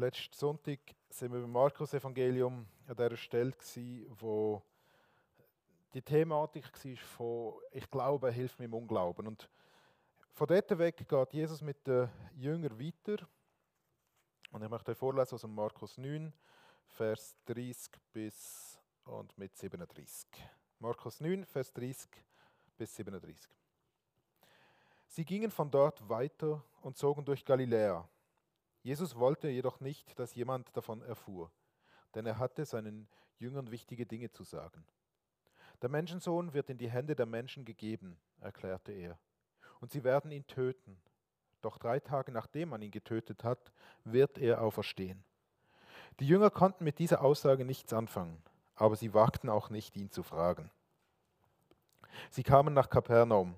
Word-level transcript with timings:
Letzten 0.00 0.32
Sonntag 0.32 0.78
sind 1.10 1.32
wir 1.32 1.40
beim 1.40 1.50
Markus-Evangelium 1.50 2.64
an 2.86 2.96
der 2.96 3.16
Stelle, 3.16 3.52
wo 4.20 4.62
die 5.92 6.02
Thematik 6.02 6.72
war 6.72 6.96
von 6.98 7.54
«Ich 7.72 7.90
glaube, 7.90 8.30
hilf 8.30 8.60
mir 8.60 8.66
im 8.66 8.74
Unglauben». 8.74 9.26
Und 9.26 9.50
von 10.34 10.46
dort 10.46 10.78
weg 10.78 11.04
geht 11.08 11.32
Jesus 11.32 11.62
mit 11.62 11.84
den 11.84 12.08
Jüngern 12.36 12.78
weiter. 12.78 13.26
Und 14.52 14.62
ich 14.62 14.70
möchte 14.70 14.92
euch 14.92 14.98
vorlesen 14.98 15.34
aus 15.34 15.44
Markus 15.48 15.98
9, 15.98 16.32
Vers 16.86 17.36
30 17.46 17.90
bis 18.12 18.78
und 19.04 19.36
mit 19.36 19.56
37. 19.56 20.28
Markus 20.78 21.20
9, 21.20 21.44
Vers 21.44 21.72
30 21.72 22.08
bis 22.76 22.94
37. 22.94 23.50
Sie 25.08 25.24
gingen 25.24 25.50
von 25.50 25.68
dort 25.68 26.08
weiter 26.08 26.62
und 26.82 26.96
zogen 26.96 27.24
durch 27.24 27.44
Galiläa. 27.44 28.08
Jesus 28.88 29.16
wollte 29.16 29.50
jedoch 29.50 29.80
nicht, 29.80 30.18
dass 30.18 30.34
jemand 30.34 30.74
davon 30.74 31.02
erfuhr, 31.02 31.52
denn 32.14 32.24
er 32.24 32.38
hatte 32.38 32.64
seinen 32.64 33.06
Jüngern 33.38 33.70
wichtige 33.70 34.06
Dinge 34.06 34.30
zu 34.30 34.44
sagen. 34.44 34.82
Der 35.82 35.90
Menschensohn 35.90 36.54
wird 36.54 36.70
in 36.70 36.78
die 36.78 36.88
Hände 36.88 37.14
der 37.14 37.26
Menschen 37.26 37.66
gegeben, 37.66 38.18
erklärte 38.40 38.92
er, 38.92 39.18
und 39.80 39.92
sie 39.92 40.04
werden 40.04 40.30
ihn 40.30 40.46
töten. 40.46 40.96
Doch 41.60 41.76
drei 41.76 42.00
Tage 42.00 42.32
nachdem 42.32 42.70
man 42.70 42.80
ihn 42.80 42.90
getötet 42.90 43.44
hat, 43.44 43.72
wird 44.04 44.38
er 44.38 44.62
auferstehen. 44.62 45.22
Die 46.18 46.26
Jünger 46.26 46.48
konnten 46.48 46.84
mit 46.84 46.98
dieser 46.98 47.20
Aussage 47.20 47.66
nichts 47.66 47.92
anfangen, 47.92 48.42
aber 48.74 48.96
sie 48.96 49.12
wagten 49.12 49.50
auch 49.50 49.68
nicht, 49.68 49.98
ihn 49.98 50.10
zu 50.10 50.22
fragen. 50.22 50.70
Sie 52.30 52.42
kamen 52.42 52.72
nach 52.72 52.88
Kapernaum. 52.88 53.54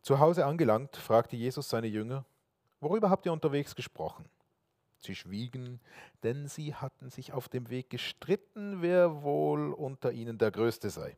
Zu 0.00 0.20
Hause 0.20 0.46
angelangt, 0.46 0.96
fragte 0.96 1.34
Jesus 1.34 1.68
seine 1.68 1.88
Jünger, 1.88 2.24
Worüber 2.80 3.10
habt 3.10 3.26
ihr 3.26 3.32
unterwegs 3.32 3.74
gesprochen? 3.74 4.28
Sie 5.00 5.14
schwiegen, 5.14 5.80
denn 6.22 6.48
sie 6.48 6.74
hatten 6.74 7.10
sich 7.10 7.32
auf 7.32 7.48
dem 7.48 7.70
Weg 7.70 7.90
gestritten, 7.90 8.82
wer 8.82 9.22
wohl 9.22 9.72
unter 9.72 10.12
ihnen 10.12 10.38
der 10.38 10.50
Größte 10.50 10.90
sei. 10.90 11.16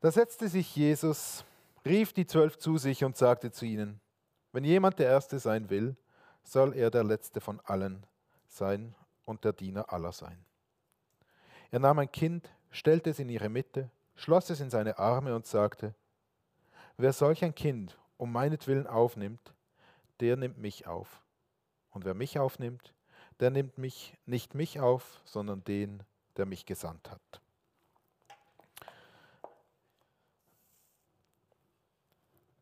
Da 0.00 0.10
setzte 0.10 0.48
sich 0.48 0.74
Jesus, 0.76 1.44
rief 1.84 2.12
die 2.12 2.26
Zwölf 2.26 2.58
zu 2.58 2.78
sich 2.78 3.04
und 3.04 3.16
sagte 3.16 3.50
zu 3.50 3.64
ihnen, 3.64 4.00
wenn 4.52 4.64
jemand 4.64 4.98
der 4.98 5.08
Erste 5.08 5.38
sein 5.38 5.70
will, 5.70 5.96
soll 6.44 6.74
er 6.74 6.90
der 6.90 7.04
Letzte 7.04 7.40
von 7.40 7.60
allen 7.64 8.06
sein 8.48 8.94
und 9.24 9.44
der 9.44 9.52
Diener 9.52 9.92
aller 9.92 10.12
sein. 10.12 10.44
Er 11.70 11.80
nahm 11.80 11.98
ein 11.98 12.12
Kind, 12.12 12.48
stellte 12.70 13.10
es 13.10 13.18
in 13.18 13.28
ihre 13.28 13.48
Mitte, 13.48 13.90
schloss 14.14 14.50
es 14.50 14.60
in 14.60 14.70
seine 14.70 14.98
Arme 14.98 15.34
und 15.34 15.46
sagte, 15.46 15.94
wer 16.96 17.12
solch 17.12 17.44
ein 17.44 17.54
Kind 17.54 17.98
um 18.16 18.32
meinetwillen 18.32 18.86
aufnimmt, 18.86 19.52
der 20.20 20.36
nimmt 20.36 20.58
mich 20.58 20.86
auf. 20.86 21.22
Und 21.90 22.04
wer 22.04 22.14
mich 22.14 22.38
aufnimmt, 22.38 22.94
der 23.40 23.50
nimmt 23.50 23.78
mich 23.78 24.16
nicht 24.26 24.54
mich 24.54 24.80
auf, 24.80 25.20
sondern 25.24 25.64
den, 25.64 26.02
der 26.36 26.46
mich 26.46 26.66
gesandt 26.66 27.10
hat. 27.10 27.40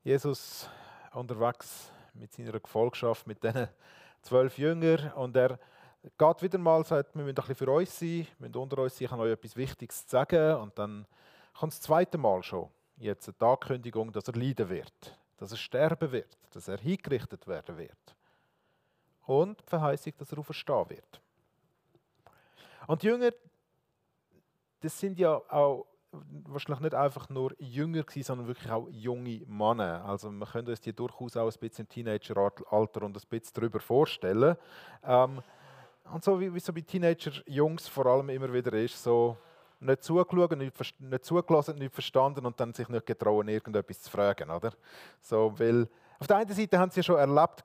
Jesus 0.02 0.68
unterwegs 1.12 1.90
mit 2.12 2.32
seiner 2.32 2.60
Gefolgschaft, 2.60 3.26
mit 3.26 3.42
diesen 3.42 3.68
zwölf 4.22 4.58
Jüngern 4.58 5.12
und 5.12 5.36
er 5.36 5.58
geht 6.18 6.42
wieder 6.42 6.58
mal, 6.58 6.84
sagt, 6.84 7.14
wir 7.14 7.22
müssen 7.22 7.30
ein 7.30 7.34
bisschen 7.34 7.54
für 7.54 7.70
uns 7.70 7.98
sein, 7.98 8.26
wir 8.38 8.48
müssen 8.48 8.56
unter 8.56 8.78
uns 8.78 8.96
sein, 8.96 9.06
ich 9.06 9.10
habe 9.10 9.22
euch 9.22 9.32
etwas 9.32 9.56
Wichtiges 9.56 10.06
zu 10.06 10.10
sagen 10.10 10.56
und 10.56 10.78
dann 10.78 11.06
kommt 11.54 11.72
das 11.72 11.80
zweite 11.80 12.18
Mal 12.18 12.42
schon, 12.42 12.68
jetzt 12.96 13.28
eine 13.28 13.50
Ankündigung, 13.50 14.12
dass 14.12 14.28
er 14.28 14.34
leiden 14.34 14.68
wird 14.68 15.18
dass 15.36 15.52
er 15.52 15.56
sterben 15.56 16.12
wird, 16.12 16.38
dass 16.50 16.68
er 16.68 16.78
hingerichtet 16.78 17.46
werden 17.46 17.76
wird. 17.76 18.16
Und 19.26 19.60
die 19.60 19.68
Verheißung, 19.68 20.12
dass 20.18 20.32
er 20.32 20.38
auferstehen 20.38 20.90
wird. 20.90 21.20
Und 22.86 23.02
die 23.02 23.06
Jünger, 23.06 23.30
das 24.80 24.98
sind 24.98 25.18
ja 25.18 25.40
auch 25.48 25.86
wahrscheinlich 26.44 26.80
nicht 26.80 26.94
einfach 26.94 27.28
nur 27.28 27.54
Jünger 27.58 28.02
gewesen, 28.02 28.26
sondern 28.26 28.46
wirklich 28.46 28.70
auch 28.70 28.88
junge 28.90 29.40
Männer. 29.46 30.04
Also 30.04 30.30
man 30.30 30.48
könnte 30.48 30.70
uns 30.70 30.80
die 30.80 30.92
durchaus 30.92 31.36
auch 31.36 31.50
ein 31.50 31.58
bisschen 31.58 31.86
im 31.86 31.88
Teenageralter 31.88 33.02
und 33.02 33.16
ein 33.16 33.28
bisschen 33.28 33.54
darüber 33.54 33.80
vorstellen. 33.80 34.56
Ähm, 35.02 35.42
und 36.12 36.22
so 36.22 36.38
wie, 36.38 36.52
wie 36.52 36.60
so 36.60 36.72
bei 36.72 36.82
Teenager-Jungs 36.82 37.88
vor 37.88 38.06
allem 38.06 38.28
immer 38.28 38.52
wieder 38.52 38.72
ist, 38.74 39.02
so 39.02 39.36
nicht 39.80 40.02
zugeschaut, 40.02 40.56
nicht, 40.56 41.24
zugelassen, 41.24 41.76
nicht 41.78 41.92
verstanden 41.92 42.46
und 42.46 42.58
dann 42.58 42.72
sich 42.72 42.88
nicht 42.88 43.06
getrauen, 43.06 43.48
irgendetwas 43.48 44.02
zu 44.02 44.10
fragen. 44.10 44.50
Oder? 44.50 44.72
So, 45.20 45.52
weil 45.58 45.88
auf 46.18 46.26
der 46.26 46.38
einen 46.38 46.52
Seite 46.52 46.78
haben 46.78 46.90
sie 46.90 47.02
schon 47.02 47.18
erlebt, 47.18 47.64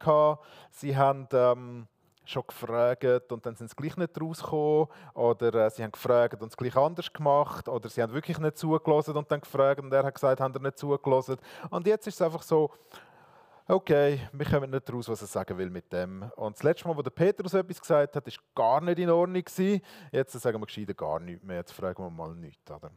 sie 0.72 0.96
haben 0.96 1.28
ähm, 1.31 1.88
schon 2.30 2.44
gefragt 2.47 3.31
und 3.31 3.46
dann 3.46 3.56
sind 3.56 3.70
sie 3.70 3.75
gleich 3.75 3.97
nicht 3.97 4.22
rausgekommen 4.22 4.88
oder 5.14 5.53
äh, 5.53 5.70
sie 5.70 5.84
haben 5.84 5.92
gefragt 5.92 6.42
und 6.42 6.50
es 6.50 6.58
gleich 6.58 6.75
anders 6.75 7.12
gemacht 7.12 7.68
oder 7.68 7.90
sie 7.90 8.02
haben 8.02 8.14
wirklich 8.14 8.38
nicht 8.38 8.58
zugelassen 8.58 9.18
und 9.18 9.31
dann 9.31 9.41
gefragt 9.41 9.81
und 9.81 9.91
er 9.91 10.03
hat 10.03 10.14
gesagt, 10.14 10.40
haben 10.40 10.53
er 10.53 10.62
nicht 10.62 10.78
zugelassen. 10.78 11.38
Und 11.70 11.88
jetzt 11.88 12.08
ist 12.08 12.16
es 12.16 12.22
einfach 12.22 12.44
so, 12.44 12.72
okay, 13.69 14.28
wir 14.31 14.46
kommen 14.46 14.72
nicht 14.72 14.91
raus, 14.91 15.07
was 15.07 15.22
er 15.22 15.28
sagen 15.28 15.57
will 15.57 15.69
mit 15.69 15.94
dem. 15.94 16.24
Und 16.35 16.56
das 16.56 16.63
letzte 16.63 16.88
Mal, 16.88 16.97
wo 16.97 17.02
der 17.03 17.12
Petrus 17.12 17.53
etwas 17.53 17.80
gesagt 17.80 18.16
hat, 18.16 18.28
ist 18.28 18.40
gar 18.56 18.81
nicht 18.81 18.97
in 18.97 19.09
Ordnung. 19.09 19.44
Jetzt 20.12 20.31
sagen 20.31 20.59
wir 20.59 20.66
gescheiter 20.66 20.96
gar 20.96 21.19
nichts 21.19 21.44
mehr, 21.44 21.57
jetzt 21.57 21.72
fragen 21.72 22.03
wir 22.03 22.09
mal 22.09 22.34
nichts. 22.34 22.69
Oder? 22.69 22.91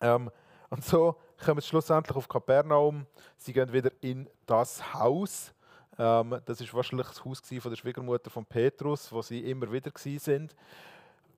Ähm, 0.00 0.30
und 0.70 0.84
so 0.84 1.16
kommen 1.44 1.60
sie 1.60 1.68
schlussendlich 1.68 2.16
auf 2.16 2.28
Kapernaum. 2.28 3.06
Sie 3.36 3.52
gehen 3.52 3.72
wieder 3.72 3.92
in 4.00 4.28
das 4.44 4.92
Haus. 4.92 5.54
Ähm, 5.98 6.40
das 6.44 6.60
ist 6.60 6.74
wahrscheinlich 6.74 7.06
das 7.06 7.24
Haus 7.24 7.40
von 7.40 7.70
der 7.70 7.76
Schwiegermutter 7.76 8.30
von 8.30 8.44
Petrus, 8.44 9.12
wo 9.12 9.22
sie 9.22 9.48
immer 9.48 9.70
wieder 9.70 9.92
sind. 9.94 10.56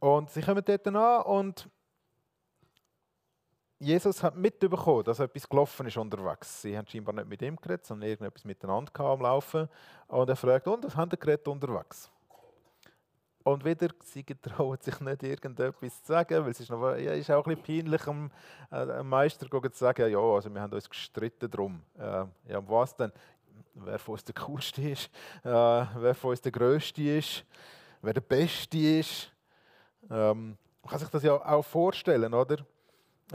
Und 0.00 0.30
sie 0.30 0.40
kommen 0.40 0.64
dort 0.64 0.86
an 0.88 1.22
und 1.22 1.68
Jesus 3.82 4.22
hat 4.22 4.36
mitbekommen, 4.36 5.02
dass 5.02 5.18
etwas 5.18 5.48
gelaufen 5.48 5.88
ist 5.88 5.96
unterwegs. 5.96 6.62
Sie 6.62 6.78
haben 6.78 6.86
scheinbar 6.86 7.16
nicht 7.16 7.28
mit 7.28 7.42
ihm 7.42 7.56
geredet, 7.56 7.84
sondern 7.84 8.08
irgendetwas 8.08 8.44
miteinander 8.44 8.92
am 9.00 9.20
Laufen. 9.20 9.68
Und 10.06 10.28
er 10.28 10.36
fragt, 10.36 10.68
und 10.68 10.84
was 10.84 10.94
haben 10.94 11.10
sie 11.10 11.16
geredet 11.16 11.48
unterwegs? 11.48 12.08
Und 13.42 13.64
wieder, 13.64 13.88
sie 14.04 14.22
getrauen 14.24 14.78
sich 14.80 15.00
nicht 15.00 15.24
irgendetwas 15.24 16.00
zu 16.00 16.12
sagen, 16.12 16.44
weil 16.44 16.52
es 16.52 16.60
ist, 16.60 16.70
noch, 16.70 16.94
ja, 16.94 17.12
ist 17.12 17.28
auch 17.32 17.44
ein 17.44 17.56
bisschen 17.56 17.86
peinlich, 17.86 18.02
dem, 18.02 18.30
äh, 18.70 19.02
Meister 19.02 19.50
zu 19.50 19.70
sagen, 19.72 20.08
ja, 20.12 20.18
also 20.20 20.48
wir 20.48 20.60
haben 20.60 20.72
uns 20.72 20.88
gestritten 20.88 21.50
darum. 21.50 21.82
Äh, 21.98 22.24
ja, 22.52 22.68
was 22.68 22.94
denn? 22.94 23.10
Wer 23.74 23.98
von 23.98 24.12
uns 24.12 24.22
der 24.22 24.34
Coolste 24.36 24.90
ist, 24.90 25.10
äh, 25.42 25.48
wer 25.50 26.14
von 26.14 26.30
uns 26.30 26.40
der 26.40 26.52
Größte 26.52 27.02
ist, 27.02 27.44
wer 28.00 28.14
der 28.14 28.20
Beste 28.20 28.78
ist. 28.78 29.32
Ähm, 30.08 30.56
man 30.82 30.90
kann 30.90 31.00
sich 31.00 31.08
das 31.08 31.24
ja 31.24 31.34
auch 31.34 31.64
vorstellen, 31.64 32.32
oder? 32.32 32.58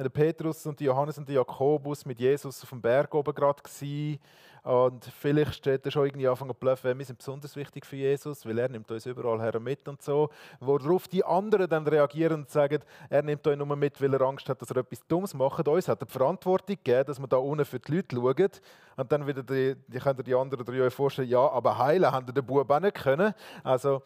Der 0.04 0.10
Petrus 0.10 0.66
und 0.66 0.80
Johannes 0.82 1.18
und 1.18 1.30
Jakobus 1.30 2.06
mit 2.06 2.20
Jesus 2.20 2.64
auf 2.64 2.70
dem 2.70 2.82
Berg 2.82 3.14
oben 3.14 3.34
gerade 3.34 3.62
gewesen. 3.62 4.20
Und 4.68 5.06
vielleicht 5.06 5.56
steht 5.56 5.86
er 5.86 5.92
schon 5.92 6.08
irgendwie 6.08 6.28
anfangen 6.28 6.52
zu 6.52 6.60
bluffen, 6.60 6.98
wir 6.98 7.06
sind 7.06 7.20
besonders 7.20 7.56
wichtig 7.56 7.86
für 7.86 7.96
Jesus, 7.96 8.46
weil 8.46 8.60
er 8.60 8.68
nimmt 8.68 8.92
uns 8.92 9.06
überall 9.06 9.42
her 9.42 9.58
mit 9.62 9.88
und 9.88 10.02
so. 10.02 10.30
Worauf 10.60 11.08
die 11.08 11.24
anderen 11.24 11.70
dann 11.70 11.88
reagieren 11.88 12.42
und 12.42 12.50
sagen, 12.50 12.80
er 13.10 13.22
nimmt 13.22 13.48
euch 13.48 13.58
nur 13.58 13.76
mit, 13.78 14.02
weil 14.02 14.14
er 14.14 14.22
Angst 14.22 14.50
hat, 14.50 14.62
dass 14.62 14.70
er 14.72 14.78
etwas 14.78 15.08
Dummes 15.08 15.34
macht. 15.34 15.66
Uns 15.70 15.88
hat 15.88 16.02
er 16.02 16.06
die 16.06 16.12
Verantwortung 16.12 16.76
gegeben, 16.76 17.06
dass 17.06 17.18
wir 17.18 17.28
da 17.28 17.38
unten 17.38 17.64
für 17.64 17.80
die 17.80 17.96
Leute 17.96 18.16
schauen. 18.16 18.50
Und 18.98 19.12
dann 19.12 19.26
wieder 19.26 19.44
die, 19.44 19.76
die 19.88 20.00
könnt 20.00 20.28
die 20.28 20.36
anderen 20.36 20.66
drei 20.66 20.82
euch 20.82 20.94
vorstellen, 20.94 21.30
ja, 21.30 21.50
aber 21.50 21.78
heilen 21.78 22.12
haben 22.12 22.26
den 22.26 22.46
Bub 22.46 22.70
auch 22.70 22.80
nicht 22.82 22.96
können. 22.96 23.34
Also, 23.64 24.02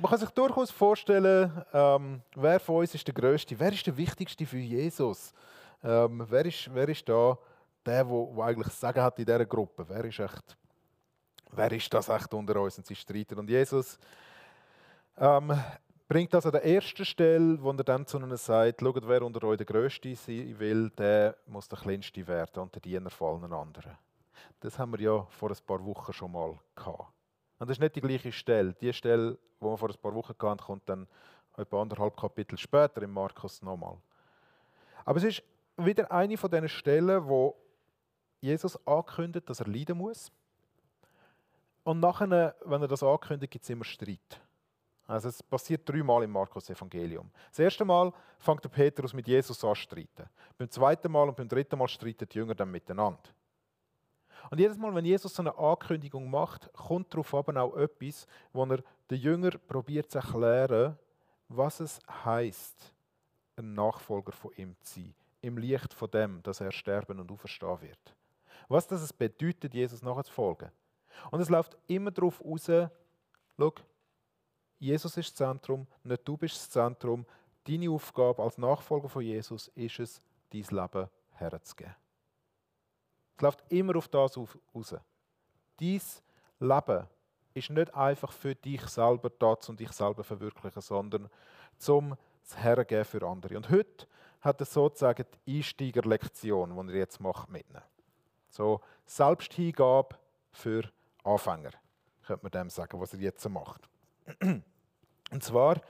man 0.00 0.10
kann 0.10 0.18
sich 0.18 0.30
durchaus 0.30 0.70
vorstellen, 0.70 1.50
ähm, 1.72 2.22
wer 2.34 2.60
von 2.60 2.76
uns 2.76 2.94
ist 2.94 3.06
der 3.06 3.14
Größte, 3.14 3.58
wer 3.58 3.72
ist 3.72 3.86
der 3.86 3.96
Wichtigste 3.96 4.46
für 4.46 4.58
Jesus? 4.58 5.32
Ähm, 5.82 6.24
wer, 6.28 6.44
ist, 6.44 6.72
wer 6.72 6.88
ist 6.88 7.08
da 7.08 7.38
der, 7.84 8.04
der 8.04 8.44
eigentlich 8.44 8.72
Sagen 8.74 9.02
hat 9.02 9.18
in 9.18 9.24
dieser 9.24 9.46
Gruppe? 9.46 9.84
Wer 9.88 10.04
ist, 10.04 10.18
echt, 10.18 10.56
wer 11.50 11.72
ist 11.72 11.92
das 11.92 12.08
echt 12.08 12.32
unter 12.34 12.60
uns? 12.60 12.78
Und 12.78 12.86
sie 12.86 12.94
streiten. 12.94 13.38
Und 13.38 13.48
Jesus 13.48 13.98
ähm, 15.16 15.52
bringt 16.08 16.32
das 16.32 16.46
an 16.46 16.52
der 16.52 16.64
ersten 16.64 17.04
Stelle, 17.04 17.62
wo 17.62 17.70
er 17.70 17.84
dann 17.84 18.06
zu 18.06 18.18
ihnen 18.18 18.36
sagt, 18.36 18.80
schaut, 18.80 19.06
wer 19.06 19.22
unter 19.22 19.46
euch 19.46 19.58
der 19.58 19.66
Größte 19.66 20.14
sein 20.16 20.58
will, 20.58 20.90
der 20.90 21.36
muss 21.46 21.68
der 21.68 21.78
Kleinste 21.78 22.26
werden 22.26 22.62
und 22.62 22.74
der 22.74 22.82
Diener 22.82 23.10
von 23.10 23.52
anderen. 23.52 23.96
Das 24.60 24.78
haben 24.78 24.92
wir 24.92 25.00
ja 25.00 25.26
vor 25.30 25.50
ein 25.50 25.56
paar 25.66 25.84
Wochen 25.84 26.12
schon 26.12 26.32
mal 26.32 26.58
gehabt. 26.74 27.17
Und 27.58 27.68
das 27.68 27.76
ist 27.76 27.80
nicht 27.80 27.96
die 27.96 28.00
gleiche 28.00 28.32
Stelle. 28.32 28.72
Die 28.74 28.92
Stelle, 28.92 29.38
die 29.60 29.64
wir 29.64 29.76
vor 29.76 29.90
ein 29.90 29.96
paar 30.00 30.14
Wochen 30.14 30.34
hatten, 30.38 30.58
kommt 30.58 30.88
dann 30.88 31.06
etwa 31.56 31.82
anderthalb 31.82 32.16
Kapitel 32.16 32.56
später 32.56 33.02
im 33.02 33.12
Markus 33.12 33.62
nochmal. 33.62 33.96
Aber 35.04 35.18
es 35.18 35.24
ist 35.24 35.42
wieder 35.76 36.10
eine 36.12 36.36
von 36.36 36.50
diesen 36.50 36.68
Stellen, 36.68 37.26
wo 37.26 37.56
Jesus 38.40 38.78
ankündigt, 38.86 39.48
dass 39.50 39.60
er 39.60 39.66
leiden 39.66 39.98
muss. 39.98 40.30
Und 41.82 42.00
nachher, 42.00 42.54
wenn 42.64 42.82
er 42.82 42.88
das 42.88 43.02
ankündigt, 43.02 43.52
gibt 43.52 43.64
es 43.64 43.70
immer 43.70 43.84
Streit. 43.84 44.40
Also 45.06 45.28
es 45.30 45.42
passiert 45.42 45.88
dreimal 45.88 46.22
im 46.22 46.30
Markus-Evangelium. 46.30 47.30
Das 47.48 47.60
erste 47.60 47.84
Mal 47.84 48.12
fängt 48.38 48.62
der 48.62 48.68
Petrus 48.68 49.14
mit 49.14 49.26
Jesus 49.26 49.64
an 49.64 49.74
zu 49.74 49.80
streiten. 49.80 50.28
Beim 50.58 50.70
zweiten 50.70 51.10
Mal 51.10 51.28
und 51.28 51.36
beim 51.36 51.48
dritten 51.48 51.78
Mal 51.78 51.88
streiten 51.88 52.28
die 52.28 52.36
Jünger 52.36 52.54
dann 52.54 52.70
miteinander. 52.70 53.18
Und 54.50 54.58
jedes 54.58 54.78
Mal, 54.78 54.94
wenn 54.94 55.04
Jesus 55.04 55.34
so 55.34 55.42
eine 55.42 55.56
Ankündigung 55.56 56.30
macht, 56.30 56.72
kommt 56.72 57.12
darauf 57.12 57.34
aber 57.34 57.60
auch 57.62 57.76
etwas, 57.76 58.26
wo 58.52 58.64
er 58.64 58.82
den 59.10 59.18
Jünger 59.18 59.50
probiert 59.50 60.10
zu 60.10 60.18
erklären, 60.18 60.96
was 61.48 61.80
es 61.80 62.00
heißt, 62.24 62.92
ein 63.56 63.74
Nachfolger 63.74 64.32
von 64.32 64.52
ihm 64.56 64.76
zu 64.80 65.00
sein, 65.00 65.14
im 65.40 65.58
Licht 65.58 65.92
von 65.92 66.10
dem, 66.10 66.42
dass 66.42 66.60
er 66.60 66.72
sterben 66.72 67.20
und 67.20 67.30
auferstehen 67.30 67.80
wird. 67.80 68.16
Was 68.68 68.86
das 68.86 69.02
es 69.02 69.12
bedeutet, 69.12 69.74
Jesus 69.74 70.02
nachzufolgen. 70.02 70.70
Und 71.30 71.40
es 71.40 71.48
läuft 71.48 71.76
immer 71.86 72.10
darauf 72.10 72.42
raus, 72.44 72.66
schau, 72.66 73.72
Jesus 74.78 75.16
ist 75.16 75.30
das 75.30 75.34
Zentrum, 75.34 75.86
nicht 76.04 76.26
du 76.26 76.36
bist 76.36 76.56
das 76.56 76.70
Zentrum. 76.70 77.26
Deine 77.64 77.90
Aufgabe 77.90 78.42
als 78.42 78.56
Nachfolger 78.56 79.08
von 79.08 79.22
Jesus 79.22 79.68
ist 79.74 79.98
es, 79.98 80.22
dein 80.50 80.62
Leben 80.62 81.08
herzugeben. 81.32 81.94
Es 83.38 83.42
läuft 83.42 83.62
immer 83.68 83.94
auf 83.94 84.08
das 84.08 84.36
raus. 84.36 84.96
Dein 85.78 86.00
Leben 86.58 87.06
ist 87.54 87.70
nicht 87.70 87.94
einfach 87.94 88.32
für 88.32 88.56
dich 88.56 88.82
selber 88.88 89.30
da 89.30 89.56
und 89.68 89.78
dich 89.78 89.92
selber 89.92 90.24
verwirklichen, 90.24 90.82
sondern 90.82 91.30
zum 91.76 92.16
Hergeben 92.56 93.04
für 93.04 93.24
andere. 93.24 93.56
Und 93.56 93.70
heute 93.70 94.08
hat 94.40 94.60
er 94.60 94.66
sozusagen 94.66 95.24
die 95.46 95.58
Einsteigerlektion, 95.58 96.88
die 96.88 96.92
er 96.92 96.98
jetzt 96.98 97.20
macht, 97.20 97.48
mitnehmen. 97.48 97.84
So 98.50 98.80
Selbsthingabe 99.06 100.16
für 100.50 100.90
Anfänger, 101.22 101.70
könnte 102.26 102.42
man 102.42 102.50
dem 102.50 102.70
sagen, 102.70 103.00
was 103.00 103.14
er 103.14 103.20
jetzt 103.20 103.48
macht. 103.48 103.88
Und 104.40 105.44
zwar 105.44 105.80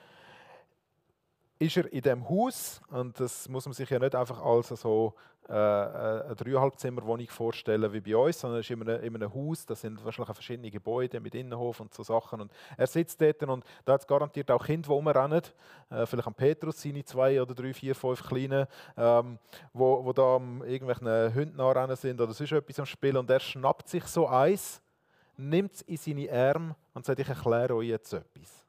ist 1.58 1.76
er 1.76 1.92
in 1.92 2.02
dem 2.02 2.28
Haus, 2.28 2.80
und 2.90 3.18
das 3.18 3.48
muss 3.48 3.66
man 3.66 3.72
sich 3.72 3.90
ja 3.90 3.98
nicht 3.98 4.14
einfach 4.14 4.40
als 4.44 4.68
so 4.68 5.14
äh, 5.48 5.52
äh 5.52 6.24
eine 6.24 6.36
Dreieinhalbzimmerwohnung 6.36 7.26
vorstellen 7.28 7.92
wie 7.92 8.00
bei 8.00 8.16
uns, 8.16 8.38
sondern 8.38 8.58
er 8.58 8.60
ist 8.60 8.70
einem, 8.70 8.88
in 8.88 9.14
einem 9.16 9.34
Haus, 9.34 9.66
das 9.66 9.80
sind 9.80 10.04
wahrscheinlich 10.04 10.34
verschiedene 10.34 10.70
Gebäude 10.70 11.18
mit 11.18 11.34
Innenhof 11.34 11.80
und 11.80 11.92
so 11.92 12.04
Sachen. 12.04 12.42
Und 12.42 12.52
er 12.76 12.86
sitzt 12.86 13.20
dort 13.20 13.42
und 13.42 13.64
da 13.84 13.94
hat 13.94 14.02
es 14.02 14.06
garantiert 14.06 14.50
auch 14.52 14.64
Kinder, 14.64 14.86
die 14.86 14.92
rumrennen, 14.92 15.42
äh, 15.90 16.06
vielleicht 16.06 16.28
am 16.28 16.34
Petrus 16.34 16.80
seine 16.80 17.04
zwei 17.04 17.42
oder 17.42 17.54
drei, 17.54 17.74
vier, 17.74 17.94
fünf 17.94 18.22
Kleinen, 18.22 18.66
ähm, 18.96 19.38
wo, 19.72 20.04
wo 20.04 20.12
da 20.12 20.36
um 20.36 20.62
irgendwelchen 20.62 21.34
Hunden 21.34 21.56
nachrennen 21.56 21.96
sind 21.96 22.20
oder 22.20 22.32
sonst 22.32 22.52
etwas 22.52 22.78
am 22.78 22.86
Spielen 22.86 23.16
und 23.16 23.30
er 23.30 23.40
schnappt 23.40 23.88
sich 23.88 24.04
so 24.04 24.28
eins, 24.28 24.80
nimmt 25.36 25.74
es 25.74 25.82
in 25.82 25.96
seine 25.96 26.30
Arme 26.30 26.76
und 26.94 27.04
sagt, 27.04 27.18
ich 27.18 27.28
erkläre 27.28 27.74
euch 27.74 27.88
jetzt 27.88 28.12
etwas. 28.12 28.64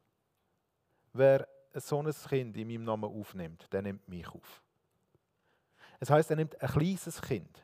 Wer 1.14 1.48
so 1.76 2.02
ein 2.02 2.12
Kind 2.12 2.58
in 2.58 2.68
meinem 2.68 2.84
Namen 2.84 3.06
aufnimmt, 3.06 3.68
der 3.72 3.82
nimmt 3.82 4.08
mich 4.08 4.28
auf. 4.28 4.62
Es 6.00 6.10
heißt, 6.10 6.30
er 6.30 6.38
nimmt 6.38 6.60
ein 6.62 6.70
kleines 6.70 7.22
Kind. 7.22 7.64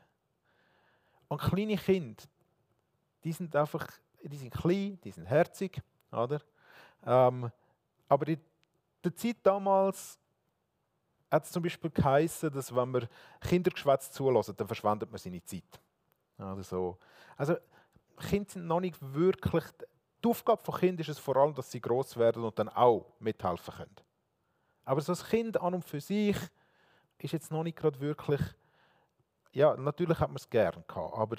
Und 1.28 1.40
kleine 1.40 1.76
Kinder, 1.76 2.22
die 3.24 3.32
sind 3.32 3.54
einfach, 3.56 3.86
die 4.22 4.36
sind 4.36 4.52
klein, 4.52 4.98
die 5.02 5.10
sind 5.10 5.26
herzig, 5.26 5.82
oder? 6.12 6.40
Ähm, 7.04 7.50
aber 8.08 8.28
in 8.28 8.40
der 9.02 9.14
Zeit 9.16 9.36
damals 9.42 10.18
hat 11.30 11.44
es 11.44 11.50
zum 11.50 11.62
Beispiel 11.62 11.90
geheißen, 11.90 12.52
dass 12.52 12.74
wenn 12.74 12.90
man 12.90 13.08
Kindergeschwätz 13.40 14.12
zulässt, 14.12 14.58
dann 14.58 14.66
verschwendet 14.66 15.10
man 15.10 15.18
seine 15.18 15.42
Zeit. 15.44 15.80
Oder 16.38 16.62
so. 16.62 16.98
Also 17.36 17.56
Kinder 18.28 18.48
sind 18.48 18.66
noch 18.66 18.80
nicht 18.80 18.96
wirklich 19.00 19.64
die 20.26 20.30
Aufgabe 20.30 20.62
von 20.62 20.74
Kindern 20.74 21.02
ist 21.02 21.08
es 21.08 21.18
vor 21.18 21.36
allem, 21.36 21.54
dass 21.54 21.70
sie 21.70 21.80
groß 21.80 22.16
werden 22.16 22.42
und 22.42 22.58
dann 22.58 22.68
auch 22.68 23.06
mithelfen 23.20 23.74
können. 23.74 23.96
Aber 24.84 25.00
so 25.00 25.12
ein 25.12 25.18
Kind 25.18 25.60
an 25.60 25.74
und 25.74 25.84
für 25.84 26.00
sich 26.00 26.36
ist 27.18 27.32
jetzt 27.32 27.52
noch 27.52 27.62
nicht 27.62 27.76
gerade 27.76 28.00
wirklich, 28.00 28.40
ja, 29.52 29.76
natürlich 29.76 30.18
hat 30.18 30.28
man 30.28 30.36
es 30.36 30.50
gern 30.50 30.84
gehabt, 30.86 31.16
aber 31.16 31.36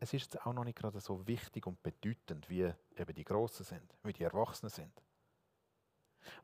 es 0.00 0.12
ist 0.12 0.34
jetzt 0.34 0.46
auch 0.46 0.52
noch 0.52 0.64
nicht 0.64 0.76
gerade 0.76 1.00
so 1.00 1.26
wichtig 1.26 1.66
und 1.66 1.82
bedeutend, 1.82 2.48
wie 2.50 2.70
eben 2.96 3.14
die 3.14 3.24
Großen 3.24 3.64
sind, 3.64 3.96
wie 4.02 4.12
die 4.12 4.22
Erwachsenen 4.22 4.70
sind. 4.70 4.92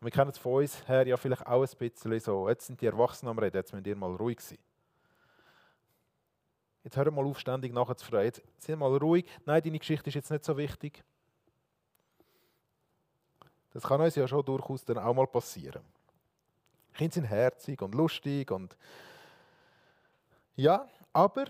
Und 0.00 0.06
wir 0.06 0.10
kennen 0.10 0.30
es 0.30 0.38
von 0.38 0.62
uns 0.62 0.88
her 0.88 1.06
ja 1.06 1.16
vielleicht 1.18 1.46
auch 1.46 1.62
ein 1.62 1.78
bisschen 1.78 2.20
so, 2.20 2.48
jetzt 2.48 2.66
sind 2.66 2.80
die 2.80 2.86
Erwachsenen 2.86 3.30
am 3.30 3.38
Reden, 3.38 3.58
jetzt 3.58 3.72
müsst 3.74 3.86
ihr 3.86 3.96
mal 3.96 4.14
ruhig 4.14 4.40
sein. 4.40 4.58
Jetzt 6.84 6.96
hört 6.96 7.12
mal 7.12 7.24
auf, 7.24 7.38
ständig 7.38 7.72
nachzufragen. 7.72 8.24
Jetzt 8.24 8.42
sind 8.58 8.78
mal 8.78 8.96
ruhig. 8.96 9.24
Nein, 9.44 9.62
deine 9.62 9.78
Geschichte 9.78 10.08
ist 10.08 10.14
jetzt 10.14 10.30
nicht 10.32 10.44
so 10.44 10.56
wichtig. 10.56 11.04
Das 13.72 13.82
kann 13.82 14.00
uns 14.00 14.14
ja 14.14 14.28
schon 14.28 14.44
durchaus 14.44 14.84
dann 14.84 14.98
auch 14.98 15.14
mal 15.14 15.26
passieren. 15.26 15.82
Kinder 16.92 17.14
sind 17.14 17.24
herzig 17.24 17.80
und 17.80 17.94
lustig 17.94 18.50
und 18.50 18.76
ja, 20.54 20.86
aber 21.12 21.46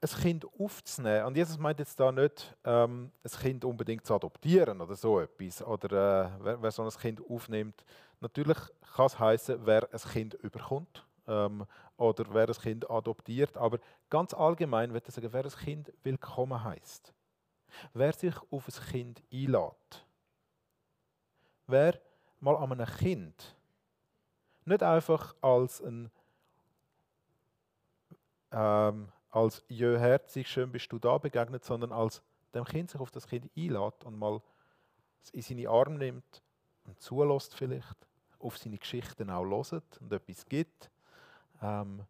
ein 0.00 0.20
Kind 0.20 0.46
aufzunehmen, 0.58 1.26
und 1.26 1.36
Jesus 1.36 1.56
meint 1.56 1.78
jetzt 1.78 1.98
da 1.98 2.12
nicht, 2.12 2.54
ähm, 2.64 3.10
ein 3.22 3.30
Kind 3.30 3.64
unbedingt 3.64 4.04
zu 4.04 4.14
adoptieren 4.14 4.80
oder 4.80 4.94
so 4.96 5.20
etwas, 5.20 5.62
oder 5.62 5.86
äh, 5.86 6.44
wer, 6.44 6.62
wer, 6.62 6.70
so 6.70 6.82
ein 6.82 6.90
Kind 6.90 7.20
aufnimmt, 7.30 7.84
natürlich 8.20 8.58
kann 8.94 9.06
es 9.06 9.18
heißen, 9.18 9.64
wer 9.64 9.88
ein 9.90 10.10
Kind 10.12 10.34
überkommt 10.34 11.06
ähm, 11.26 11.64
oder 11.96 12.24
wer 12.34 12.48
ein 12.48 12.54
Kind 12.54 12.90
adoptiert, 12.90 13.56
aber 13.56 13.78
ganz 14.10 14.34
allgemein 14.34 14.92
würde 14.92 15.06
ich 15.08 15.14
sagen, 15.14 15.32
wer 15.32 15.44
ein 15.44 15.50
Kind 15.50 15.92
willkommen 16.02 16.62
heißt, 16.62 17.14
wer 17.94 18.12
sich 18.12 18.34
auf 18.50 18.68
ein 18.68 18.90
Kind 18.90 19.22
einlädt, 19.32 20.03
wer 21.66 21.98
mal 22.40 22.56
an 22.56 22.72
einem 22.72 22.86
Kind 22.86 23.56
nicht 24.64 24.82
einfach 24.82 25.34
als 25.40 25.82
ein 25.82 26.10
ähm, 28.50 29.08
als 29.30 29.64
jö 29.68 29.98
herzig, 29.98 30.48
schön 30.48 30.70
bist 30.70 30.92
du 30.92 30.98
da 30.98 31.18
begegnet, 31.18 31.64
sondern 31.64 31.90
als 31.90 32.22
dem 32.54 32.64
Kind 32.64 32.90
sich 32.90 33.00
auf 33.00 33.10
das 33.10 33.26
Kind 33.26 33.50
einlädt 33.56 34.04
und 34.04 34.16
mal 34.16 34.40
in 35.32 35.42
seine 35.42 35.68
Arme 35.68 35.98
nimmt 35.98 36.42
und 36.86 37.00
zulässt 37.00 37.54
vielleicht, 37.54 37.96
auf 38.38 38.58
seine 38.58 38.78
Geschichten 38.78 39.30
auch 39.30 39.42
loset 39.42 39.98
und 40.00 40.12
etwas 40.12 40.46
gibt. 40.46 40.90
Ähm, 41.60 42.04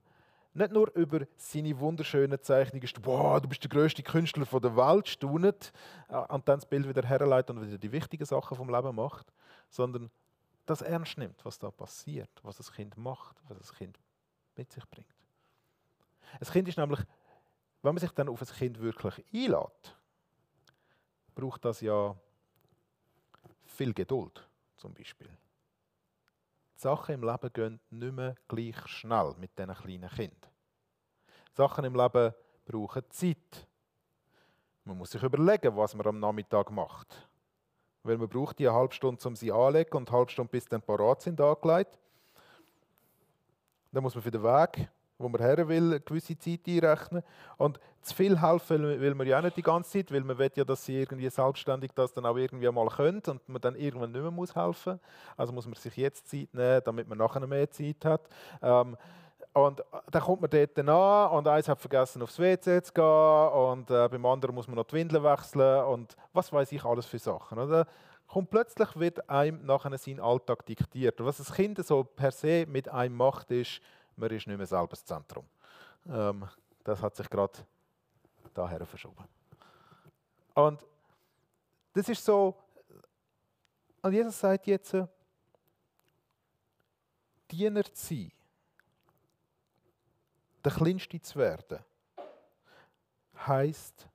nicht 0.52 0.72
nur 0.72 0.94
über 0.94 1.26
seine 1.36 1.78
wunderschönen 1.80 2.40
Zeichnungen, 2.42 2.88
wow, 3.02 3.40
du 3.40 3.48
bist 3.48 3.62
der 3.64 3.70
größte 3.70 4.02
Künstler 4.02 4.44
der 4.60 4.76
Welt, 4.76 5.08
staunet, 5.08 5.72
äh, 6.08 6.16
und 6.16 6.46
dann 6.48 6.60
das 6.60 6.66
Bild 6.66 6.88
wieder 6.88 7.06
herleitet 7.06 7.56
und 7.56 7.66
wieder 7.66 7.78
die 7.78 7.90
wichtigen 7.90 8.24
Sachen 8.24 8.56
vom 8.56 8.68
Leben 8.68 8.94
macht, 8.94 9.32
sondern 9.74 10.08
das 10.66 10.82
ernst 10.82 11.18
nimmt, 11.18 11.44
was 11.44 11.58
da 11.58 11.70
passiert, 11.70 12.30
was 12.42 12.58
das 12.58 12.72
Kind 12.72 12.96
macht, 12.96 13.36
was 13.48 13.58
das 13.58 13.74
Kind 13.74 13.98
mit 14.56 14.72
sich 14.72 14.88
bringt. 14.88 15.12
Ein 16.40 16.46
Kind 16.46 16.68
ist 16.68 16.78
nämlich, 16.78 17.00
wenn 17.82 17.94
man 17.94 18.00
sich 18.00 18.12
dann 18.12 18.28
auf 18.28 18.40
ein 18.40 18.56
Kind 18.56 18.78
wirklich 18.78 19.24
einlädt, 19.32 19.96
braucht 21.34 21.64
das 21.64 21.80
ja 21.80 22.16
viel 23.64 23.93
Geduld, 23.93 24.48
zum 24.76 24.94
Beispiel. 24.94 25.28
Die 26.76 26.81
Sachen 26.81 27.16
im 27.16 27.24
Leben 27.24 27.52
gehen 27.52 27.81
nicht 27.90 28.14
mehr 28.14 28.36
gleich 28.46 28.86
schnell 28.86 29.34
mit 29.38 29.58
diesen 29.58 29.74
kleinen 29.74 30.10
Kindern. 30.10 30.50
Sachen 31.52 31.84
im 31.84 31.96
Leben 31.96 32.32
brauchen 32.64 33.10
Zeit. 33.10 33.66
Man 34.84 34.98
muss 34.98 35.10
sich 35.10 35.22
überlegen, 35.22 35.76
was 35.76 35.94
man 35.94 36.06
am 36.06 36.20
Nachmittag 36.20 36.70
macht 36.70 37.28
weil 38.05 38.19
man 38.19 38.29
braucht 38.29 38.58
die 38.58 38.69
eine 38.69 38.77
halbe 38.77 38.94
Stunde, 38.94 39.27
um 39.27 39.34
sie 39.34 39.51
anzulegen 39.51 39.96
und 39.96 40.08
eine 40.08 40.19
halbe 40.19 40.31
Stunde, 40.31 40.51
bis 40.51 40.67
dann 40.67 40.82
parat 40.82 41.23
sind, 41.23 41.41
angelegt. 41.41 41.99
Dann 43.91 44.03
muss 44.03 44.15
man 44.15 44.23
für 44.23 44.31
den 44.31 44.43
Weg, 44.43 44.89
wo 45.19 45.29
man 45.29 45.41
her 45.41 45.69
will, 45.69 45.93
eine 45.93 46.01
gewisse 46.01 46.39
Zeit 46.39 46.61
einrechnen. 46.67 47.23
Und 47.56 47.81
zu 48.03 48.15
viel 48.15 48.41
helfen 48.41 48.82
will 49.01 49.15
man 49.15 49.27
ja 49.27 49.39
auch 49.39 49.43
nicht 49.43 49.56
die 49.56 49.63
ganze 49.63 49.91
Zeit, 49.91 50.13
weil 50.13 50.20
man 50.23 50.37
will 50.37 50.51
ja, 50.55 50.65
dass 50.65 50.84
sie 50.84 50.99
irgendwie 50.99 51.31
selbstständig 51.31 51.93
das 51.94 52.13
dann 52.13 52.27
auch 52.27 52.37
irgendwie 52.37 52.70
mal 52.70 52.89
können 52.89 53.23
und 53.27 53.49
man 53.49 53.63
dann 53.63 53.77
irgendwann 53.77 54.13
nicht 54.13 54.20
mehr 54.20 54.31
muss 54.31 54.55
helfen. 54.55 55.01
Also 55.37 55.53
muss 55.53 55.67
man 55.67 55.75
sich 55.75 55.96
jetzt 55.96 56.29
Zeit 56.29 56.53
nehmen, 56.53 56.82
damit 56.84 57.08
man 57.08 57.19
nachher 57.19 57.46
mehr 57.46 57.70
Zeit 57.70 58.05
hat. 58.05 58.29
Ähm, 58.61 58.96
und 59.55 59.81
äh, 59.81 59.84
dann 60.11 60.23
kommt 60.23 60.43
man 60.43 60.51
dort 60.51 60.79
an 60.79 61.31
und 61.31 61.49
eins 61.49 61.69
hat 61.69 61.81
vergessen, 61.81 62.23
aufs 62.23 62.39
WC 62.39 62.82
zu 62.82 62.93
gehen 62.93 63.49
und 63.70 63.89
äh, 63.89 64.08
beim 64.08 64.27
anderen 64.27 64.55
muss 64.55 64.67
man 64.67 64.77
noch 64.77 64.84
die 64.84 64.96
Windeln 64.96 65.23
wechseln 65.23 65.84
und 65.84 66.17
was 66.32 66.53
weiß 66.53 66.73
ich 66.73 66.84
alles 66.84 67.06
für 67.06 67.20
Sachen. 67.20 67.58
Oder? 67.58 67.87
Kommt 68.27 68.51
plötzlich 68.51 68.96
wird 68.96 69.31
einem 69.31 69.65
nachher 69.65 69.96
sein 69.96 70.19
Alltag 70.19 70.67
diktiert. 70.67 71.20
Und 71.20 71.27
was 71.27 71.37
das 71.37 71.53
Kind 71.53 71.84
so 71.87 72.03
per 72.03 72.32
se 72.32 72.67
mit 72.67 72.89
einem 72.89 73.17
macht, 73.17 73.51
ist, 73.53 73.81
man 74.17 74.31
ist 74.31 74.46
nicht 74.46 74.56
mehr 74.56 74.67
selber 74.67 74.89
das 74.89 75.05
Zentrum. 75.05 75.44
Ähm, 76.08 76.49
das 76.82 77.01
hat 77.01 77.15
sich 77.15 77.31
gerade 77.31 77.53
daher 78.55 78.84
verschoben. 78.84 79.25
Und 80.55 80.84
das 81.93 82.08
ist 82.08 82.25
so, 82.25 82.56
und 84.03 84.13
Jesus 84.13 84.41
sagt 84.41 84.67
jetzt, 84.67 84.96
Diener 87.51 87.84
zu 87.84 87.93
sein 87.94 88.32
der 90.64 90.72
Kleinste 90.72 91.20
zu 91.20 91.38
werden, 91.38 91.78
heißt, 93.46 94.08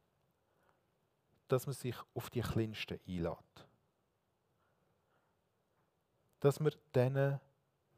dass 1.47 1.65
man 1.65 1.73
sich 1.73 1.95
auf 2.13 2.29
die 2.29 2.41
Kleinsten 2.41 2.99
einlädt. 3.07 3.67
Dass 6.39 6.59
man 6.59 6.73
denen 6.95 7.39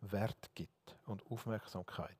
Wert 0.01 0.49
gibt 0.55 0.97
und 1.05 1.23
Aufmerksamkeit. 1.29 2.17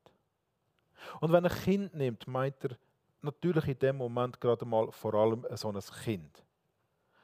Und 1.20 1.32
wenn 1.32 1.46
ein 1.46 1.52
Kind 1.52 1.96
nimmt, 1.96 2.28
meint 2.28 2.64
er 2.64 2.78
natürlich 3.22 3.68
in 3.68 3.80
dem 3.80 3.98
Moment 3.98 4.40
gerade 4.40 4.66
mal 4.66 4.92
vor 4.92 5.14
allem 5.16 5.46
so 5.56 5.72
ein 5.72 5.80
Kind. 6.04 6.44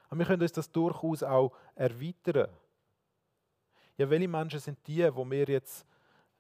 Und 0.09 0.19
wir 0.19 0.25
können 0.25 0.41
uns 0.41 0.53
das 0.53 0.71
durchaus 0.71 1.21
auch 1.21 1.51
erweitern. 1.75 2.49
Ja, 3.97 4.09
welche 4.09 4.27
Menschen 4.27 4.59
sind 4.59 4.79
die, 4.87 5.03
wo 5.13 5.29
wir 5.29 5.45
jetzt 5.45 5.85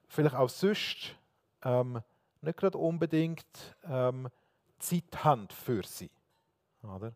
vielleicht 0.07 0.35
auch 0.35 0.49
sonst 0.49 1.15
ähm, 1.63 2.01
nicht 2.41 2.57
gerade 2.57 2.77
unbedingt 2.77 3.75
ähm, 3.83 4.29
Zeit 4.79 5.23
haben 5.23 5.47
für 5.49 5.83
sie? 5.83 6.11
Oder? 6.83 7.13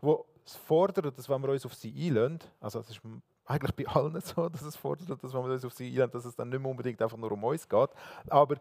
Wo 0.00 0.26
es 0.44 0.56
fordert, 0.56 1.16
dass 1.16 1.28
wenn 1.28 1.42
wir 1.42 1.50
uns 1.50 1.66
auf 1.66 1.74
sie 1.74 1.92
einlösen, 2.06 2.40
also 2.60 2.80
es 2.80 2.90
ist 2.90 3.00
eigentlich 3.44 3.74
bei 3.74 3.86
allen 3.86 4.20
so, 4.20 4.48
dass 4.48 4.62
es 4.62 4.76
fordert, 4.76 5.10
dass 5.22 5.32
wenn 5.32 5.44
wir 5.44 5.52
uns 5.52 5.64
auf 5.64 5.72
sie 5.72 5.88
einlösen, 5.88 6.10
dass 6.12 6.24
es 6.24 6.34
dann 6.34 6.48
nicht 6.48 6.60
mehr 6.60 6.70
unbedingt 6.70 7.00
einfach 7.00 7.16
nur 7.16 7.32
um 7.32 7.44
uns 7.44 7.68
geht, 7.68 7.90
aber 8.28 8.56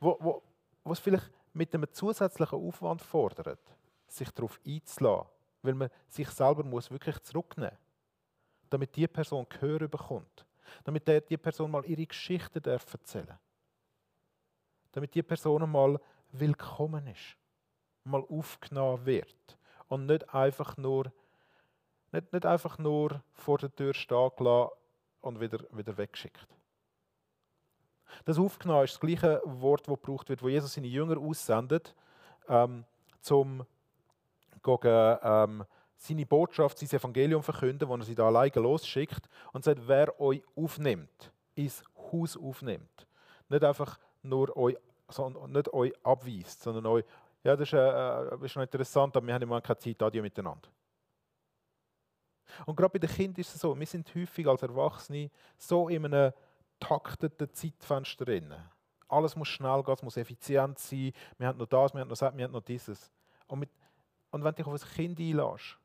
wo, 0.00 0.16
wo, 0.20 0.42
wo 0.84 0.92
es 0.92 0.98
vielleicht 0.98 1.30
mit 1.52 1.74
einem 1.74 1.86
zusätzlichen 1.92 2.58
Aufwand 2.58 3.02
fordert, 3.02 3.60
sich 4.06 4.30
darauf 4.30 4.58
einzulassen, 4.66 5.28
weil 5.62 5.74
man 5.74 5.90
sich 6.08 6.28
selber 6.30 6.64
muss 6.64 6.90
wirklich 6.90 7.18
zurücknehmen 7.20 7.72
muss, 7.72 8.70
damit 8.70 8.94
die 8.96 9.08
Person 9.08 9.46
Gehör 9.48 9.86
bekommt, 9.88 10.46
damit 10.84 11.06
die 11.30 11.36
Person 11.36 11.70
mal 11.70 11.84
ihre 11.84 12.06
Geschichte 12.06 12.60
darf 12.60 12.92
erzählen 12.92 13.38
damit 14.92 15.14
die 15.14 15.22
Person 15.22 15.70
mal 15.70 16.00
willkommen 16.32 17.06
ist, 17.06 17.36
mal 18.04 18.24
aufgenommen 18.28 19.04
wird 19.06 19.58
und 19.88 20.06
nicht 20.06 20.32
einfach 20.34 20.76
nur, 20.76 21.12
nicht, 22.12 22.32
nicht 22.32 22.46
einfach 22.46 22.78
nur 22.78 23.22
vor 23.32 23.58
der 23.58 23.74
Tür 23.74 23.94
stehen 23.94 24.30
gelassen 24.36 24.70
und 25.20 25.40
wieder, 25.40 25.58
wieder 25.72 25.96
weggeschickt. 25.96 26.46
Das 28.24 28.38
Aufgenommen 28.38 28.84
ist 28.84 28.94
das 28.94 29.00
gleiche 29.00 29.42
Wort, 29.44 29.86
das 29.86 29.94
gebraucht 29.94 30.28
wird, 30.28 30.42
wo 30.42 30.48
Jesus 30.48 30.72
seine 30.72 30.86
Jünger 30.86 31.18
aussendet, 31.18 31.94
ähm, 32.48 32.84
zum 33.20 33.64
ähm, 34.66 35.64
seine 35.96 36.26
Botschaft, 36.26 36.78
sein 36.78 36.88
Evangelium 36.88 37.42
verkünden, 37.42 37.88
wo 37.88 37.96
er 37.96 38.04
sie 38.04 38.14
da 38.14 38.26
alleine 38.26 38.52
losschickt 38.54 39.28
und 39.52 39.64
sagt, 39.64 39.80
wer 39.86 40.18
euch 40.20 40.42
aufnimmt, 40.54 41.32
ins 41.54 41.82
Haus 41.96 42.36
aufnimmt. 42.36 43.06
Nicht 43.48 43.64
einfach 43.64 43.98
nur 44.22 44.56
euch, 44.56 44.76
sondern 45.08 45.52
nicht 45.52 45.72
euch 45.72 45.92
abweist, 46.02 46.62
sondern 46.62 46.86
euch, 46.86 47.04
ja, 47.44 47.56
das 47.56 47.68
ist, 47.68 47.74
äh, 47.74 48.44
ist 48.44 48.56
noch 48.56 48.62
interessant, 48.62 49.16
aber 49.16 49.26
wir 49.26 49.34
haben 49.34 49.42
im 49.42 49.48
Moment 49.48 49.66
keine 49.66 49.78
Zeit, 49.78 50.02
adieu 50.02 50.22
miteinander. 50.22 50.68
Und 52.66 52.76
gerade 52.76 52.92
bei 52.92 52.98
den 52.98 53.10
Kindern 53.10 53.40
ist 53.40 53.54
es 53.54 53.60
so, 53.60 53.78
wir 53.78 53.86
sind 53.86 54.12
häufig 54.14 54.46
als 54.46 54.62
Erwachsene 54.62 55.30
so 55.56 55.88
in 55.88 56.04
einem 56.04 56.32
takteten 56.80 57.52
Zeitfenster 57.52 58.24
drin. 58.24 58.54
Alles 59.08 59.36
muss 59.36 59.48
schnell 59.48 59.82
gehen, 59.82 59.94
es 59.94 60.02
muss 60.02 60.16
effizient 60.16 60.78
sein. 60.78 61.12
Wir 61.38 61.46
haben 61.46 61.58
noch 61.58 61.66
das, 61.66 61.94
wir 61.94 62.00
haben 62.00 62.08
noch 62.08 62.16
das, 62.16 62.36
wir 62.36 62.44
haben 62.44 62.52
noch 62.52 62.62
dieses. 62.62 63.10
Und, 63.46 63.60
mit, 63.60 63.70
und 64.30 64.44
wenn 64.44 64.54
du 64.54 64.56
dich 64.56 64.66
auf 64.66 64.82
ein 64.82 64.94
Kind 64.94 65.18
einlässt 65.18 65.78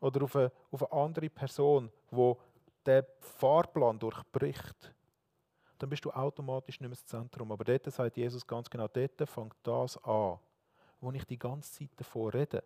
oder 0.00 0.22
auf 0.24 0.36
eine, 0.36 0.52
auf 0.70 0.90
eine 0.90 1.02
andere 1.02 1.30
Person, 1.30 1.90
wo 2.10 2.40
der 2.84 3.06
Fahrplan 3.20 3.98
durchbricht, 3.98 4.92
dann 5.82 5.90
bist 5.90 6.04
du 6.04 6.12
automatisch 6.12 6.78
nicht 6.78 6.88
mehr 6.88 6.90
das 6.90 7.04
Zentrum. 7.04 7.50
Aber 7.50 7.64
dort 7.64 7.92
sagt 7.92 8.16
Jesus 8.16 8.46
ganz 8.46 8.70
genau, 8.70 8.86
dort 8.86 9.28
fängt 9.28 9.56
das 9.64 9.98
an, 10.04 10.38
wo 11.00 11.10
ich 11.10 11.24
die 11.24 11.38
ganze 11.38 11.72
Zeit 11.72 11.90
davor 11.96 12.32
rede. 12.32 12.62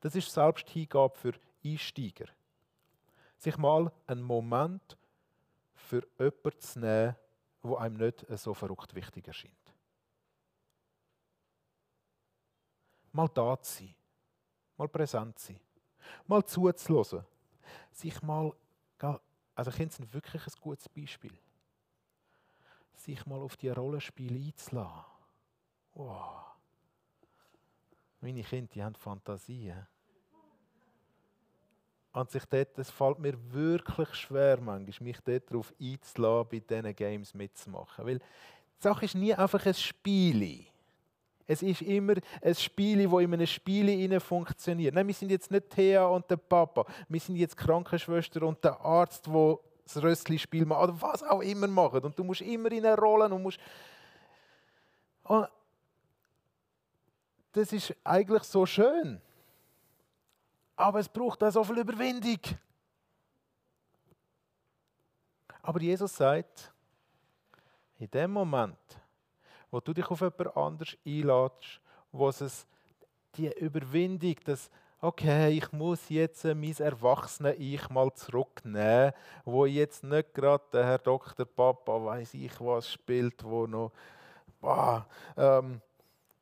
Das 0.00 0.16
ist 0.16 0.32
Selbsthingabe 0.32 1.16
für 1.16 1.34
Einsteiger. 1.64 2.26
Sich 3.36 3.56
mal 3.56 3.92
einen 4.08 4.22
Moment 4.22 4.98
für 5.72 6.04
jemanden 6.18 6.60
zu 6.60 6.80
nehmen, 6.80 7.16
der 7.62 7.78
einem 7.78 7.96
nicht 7.96 8.26
so 8.36 8.52
verrückt 8.54 8.92
wichtig 8.92 9.28
erscheint. 9.28 9.54
Mal 13.12 13.28
da 13.28 13.62
zu 13.62 13.84
sein, 13.84 13.94
mal 14.76 14.88
präsent 14.88 15.38
zu 15.38 15.52
sein, 15.52 15.60
mal 16.26 16.44
zuzulassen, 16.44 17.24
sich 17.92 18.20
mal, 18.20 18.52
also 19.54 19.70
Kinder 19.70 19.94
sind 19.94 20.12
wirklich 20.12 20.44
ein 20.44 20.52
gutes 20.60 20.88
Beispiel, 20.88 21.38
sich 23.00 23.24
mal 23.26 23.40
auf 23.40 23.56
die 23.56 23.68
Rollenspiele 23.68 24.38
einzulassen. 24.38 25.04
Wow. 25.94 26.44
Meine 28.20 28.42
Kinder, 28.42 28.70
die 28.72 28.82
haben 28.82 28.94
Fantasien. 28.94 29.86
Und 32.12 32.30
sich 32.30 32.44
dort, 32.46 32.76
es 32.78 32.90
fällt 32.90 33.18
mir 33.18 33.34
wirklich 33.52 34.12
schwer, 34.14 34.60
manchmal, 34.60 35.08
mich 35.08 35.20
dort 35.20 35.50
darauf 35.50 35.72
einzulassen, 35.80 36.48
bei 36.50 36.58
diesen 36.58 36.96
Games 36.96 37.34
mitzumachen. 37.34 38.06
Weil 38.06 38.18
die 38.18 38.24
Sache 38.82 39.04
ist 39.04 39.14
nie 39.14 39.34
einfach 39.34 39.64
ein 39.64 39.74
Spiel. 39.74 40.64
Es 41.46 41.62
ist 41.62 41.80
immer 41.82 42.14
ein 42.42 42.54
Spiel, 42.54 43.08
das 43.08 43.20
in 43.20 43.32
einem 43.32 43.46
Spiel 43.46 44.20
funktioniert. 44.20 44.94
Nein, 44.94 45.06
wir 45.06 45.14
sind 45.14 45.30
jetzt 45.30 45.50
nicht 45.50 45.70
Thea 45.70 46.06
und 46.06 46.30
der 46.30 46.36
Papa. 46.36 46.84
Wir 47.08 47.20
sind 47.20 47.36
jetzt 47.36 47.56
Krankenschwester 47.56 48.42
und 48.42 48.62
der 48.62 48.78
Arzt, 48.80 49.26
der 49.26 49.58
das 49.88 50.02
Röstli-Spiel 50.02 50.64
macht. 50.66 50.82
Oder 50.82 51.00
was 51.00 51.22
auch 51.22 51.40
immer 51.40 51.66
macht. 51.66 52.04
Und 52.04 52.18
du 52.18 52.24
musst 52.24 52.40
immer 52.40 52.70
in 52.72 52.84
eine 52.84 52.96
Rolle 52.96 53.32
und 53.32 53.42
musst... 53.42 53.58
Und 55.24 55.48
das 57.52 57.72
ist 57.72 57.94
eigentlich 58.04 58.42
so 58.44 58.64
schön. 58.66 59.20
Aber 60.76 61.00
es 61.00 61.08
braucht 61.08 61.42
auch 61.42 61.50
so 61.50 61.64
viel 61.64 61.78
Überwindung. 61.78 62.38
Aber 65.62 65.80
Jesus 65.80 66.16
sagt, 66.16 66.72
in 67.98 68.10
dem 68.10 68.30
Moment, 68.30 68.78
wo 69.70 69.80
du 69.80 69.92
dich 69.92 70.08
auf 70.08 70.20
jemand 70.20 70.56
anderes 70.56 70.96
einlädst, 71.04 71.80
wo 72.12 72.28
es 72.28 72.66
die 73.34 73.48
Überwindung, 73.58 74.36
dass 74.44 74.70
okay, 75.00 75.50
ich 75.50 75.70
muss 75.72 76.08
jetzt 76.08 76.44
mein 76.44 76.76
erwachsene 76.76 77.54
Ich 77.54 77.88
mal 77.88 78.12
zurücknehmen, 78.14 79.12
wo 79.44 79.66
jetzt 79.66 80.02
nicht 80.02 80.34
gerade 80.34 80.64
der 80.72 80.84
Herr 80.84 80.98
Dr. 80.98 81.46
Papa, 81.46 82.04
weiß 82.04 82.34
ich 82.34 82.60
was, 82.60 82.90
spielt, 82.90 83.44
wo 83.44 83.66
noch 83.66 83.92
boah, 84.60 85.06
ähm, 85.36 85.80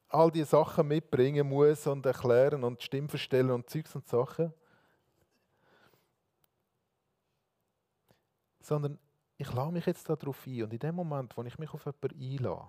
all 0.08 0.30
die 0.30 0.44
Sachen 0.44 0.88
mitbringen 0.88 1.48
muss 1.48 1.86
und 1.86 2.06
erklären 2.06 2.64
und 2.64 2.82
Stimmen 2.82 3.08
verstellen 3.08 3.50
und 3.50 3.68
Zeugs 3.68 3.94
und 3.94 4.08
Sachen. 4.08 4.52
Sondern 8.60 8.98
ich 9.36 9.52
lade 9.52 9.72
mich 9.72 9.86
jetzt 9.86 10.08
darauf 10.08 10.46
ein 10.46 10.62
und 10.62 10.72
in 10.72 10.78
dem 10.78 10.94
Moment, 10.94 11.36
wo 11.36 11.42
ich 11.42 11.58
mich 11.58 11.72
auf 11.72 11.84
jemanden 11.84 12.20
einlade, 12.20 12.66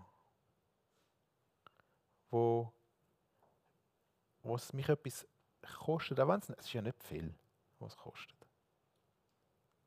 wo, 2.30 2.72
wo 4.44 4.56
es 4.56 4.74
mich 4.74 4.90
etwas 4.90 5.26
kostet, 5.76 6.20
auch 6.20 6.28
wenn 6.28 6.40
es, 6.40 6.50
es 6.50 6.66
ist 6.66 6.74
ja 6.74 6.82
nicht 6.82 7.02
viel, 7.04 7.34
was 7.80 7.94
es 7.94 7.98
kostet. 7.98 8.38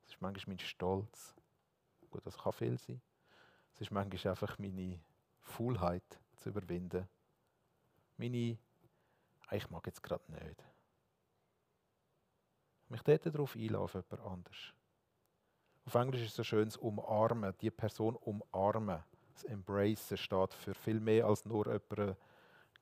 Es 0.05 0.15
ist 0.15 0.21
manchmal 0.21 0.57
mein 0.57 0.67
Stolz. 0.67 1.35
Gut, 2.11 2.27
das 2.27 2.37
kann 2.37 2.53
viel 2.53 2.79
sein. 2.79 3.01
Es 3.75 3.81
ist 3.81 3.91
manchmal 3.91 4.33
einfach 4.33 4.59
meine 4.59 5.01
Faulheit 5.41 6.21
zu 6.37 6.49
überwinden 6.49 7.09
meine, 8.21 8.59
ah, 9.49 9.57
ich 9.57 9.69
mag 9.71 9.85
jetzt 9.87 10.03
gerade 10.03 10.31
nicht. 10.31 10.65
Mich 12.89 13.03
dort 13.03 13.27
darauf 13.27 13.57
einladen, 13.57 13.83
auf 13.83 13.95
jemand 13.95 14.21
anders. 14.21 14.75
Auf 15.87 15.95
Englisch 15.95 16.23
ist 16.23 16.31
es 16.31 16.37
so 16.37 16.45
schön, 16.45 16.67
das 16.67 16.77
Umarmen, 16.77 17.55
die 17.61 17.71
Person 17.71 18.17
umarmen. 18.17 19.03
Das 19.33 19.45
Embracen 19.45 20.17
steht 20.17 20.53
für 20.53 20.75
viel 20.75 21.01
mehr 21.01 21.25
als 21.27 21.45
nur 21.45 21.67
jemanden 21.67 22.17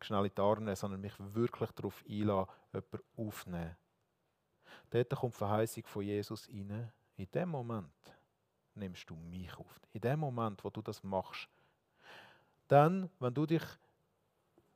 schnell 0.05 0.26
in 0.26 0.33
die 0.35 0.40
Arme 0.40 0.76
sondern 0.76 1.00
mich 1.00 1.14
wirklich 1.19 1.71
darauf 1.73 2.05
einladen, 2.09 2.50
jemanden 2.73 3.00
aufnehmen. 3.17 3.76
Dort 4.90 5.11
kommt 5.11 5.35
die 5.35 5.38
Verheißung 5.38 5.87
von 5.87 6.02
Jesus 6.02 6.49
rein. 6.49 6.93
In 7.17 7.31
dem 7.31 7.49
Moment 7.49 8.17
nimmst 8.75 9.09
du 9.11 9.14
mich 9.14 9.55
auf. 9.57 9.81
In 9.93 10.00
dem 10.00 10.21
Moment, 10.21 10.64
wo 10.64 10.71
du 10.71 10.81
das 10.81 11.02
machst. 11.02 11.49
Dann, 12.69 13.11
wenn 13.19 13.35
du 13.35 13.47
dich 13.47 13.62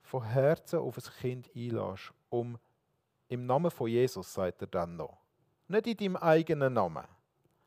von 0.02 0.24
Herzen 0.24 0.80
auf 0.80 0.98
ein 0.98 1.12
Kind 1.20 1.50
einlässt, 1.54 2.12
um 2.28 2.58
im 3.28 3.46
Namen 3.46 3.70
von 3.70 3.88
Jesus, 3.88 4.32
sagt 4.32 4.60
er 4.62 4.66
dann 4.66 4.96
noch. 4.96 5.18
Nicht 5.68 5.86
in 5.86 5.96
deinem 5.96 6.16
eigenen 6.16 6.72
Namen, 6.72 7.06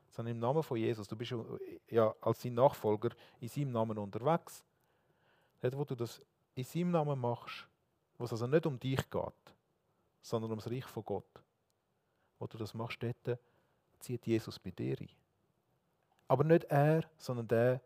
sondern 0.09 0.35
im 0.35 0.39
Namen 0.39 0.61
von 0.61 0.77
Jesus. 0.77 1.07
Du 1.07 1.15
bist 1.15 1.33
ja 1.89 2.13
als 2.21 2.41
sein 2.41 2.53
Nachfolger 2.53 3.09
in 3.39 3.47
seinem 3.47 3.71
Namen 3.71 3.97
unterwegs. 3.97 4.63
Dort, 5.61 5.77
wo 5.77 5.85
du 5.85 5.95
das 5.95 6.21
in 6.55 6.63
seinem 6.63 6.91
Namen 6.91 7.19
machst, 7.19 7.67
wo 8.17 8.25
es 8.25 8.31
also 8.31 8.47
nicht 8.47 8.65
um 8.65 8.79
dich 8.79 9.09
geht, 9.09 9.55
sondern 10.21 10.51
um 10.51 10.57
das 10.57 10.69
Reich 10.69 10.85
von 10.85 11.05
Gott. 11.05 11.43
Wo 12.39 12.47
du 12.47 12.57
das 12.57 12.73
machst, 12.73 13.01
dort 13.01 13.39
zieht 13.99 14.25
Jesus 14.25 14.59
bei 14.59 14.71
dir 14.71 14.99
ein. 14.99 15.09
Aber 16.27 16.43
nicht 16.43 16.65
er, 16.65 17.03
sondern 17.17 17.47
der, 17.47 17.81